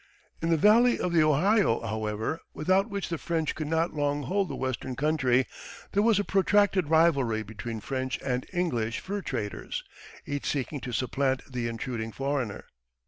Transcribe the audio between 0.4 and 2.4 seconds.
In the Valley of the Ohio, however,